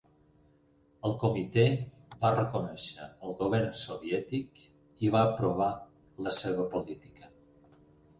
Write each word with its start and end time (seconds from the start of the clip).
El 1.07 1.11
comitè 1.23 1.65
va 2.23 2.31
reconèixer 2.35 3.05
el 3.27 3.35
govern 3.41 3.67
soviètic 3.81 4.63
i 5.09 5.13
va 5.17 5.21
aprovar 5.27 5.69
la 6.29 6.35
seva 6.39 6.67
política. 6.73 7.29